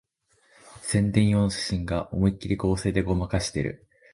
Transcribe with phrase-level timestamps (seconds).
[0.81, 3.87] 宣伝用の写真が思いっきり合成でごまかしてる